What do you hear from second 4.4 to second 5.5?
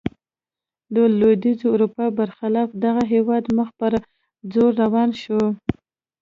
ځوړ روان شو.